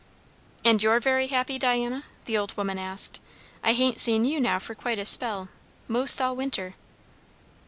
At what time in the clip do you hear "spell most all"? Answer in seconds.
5.05-6.35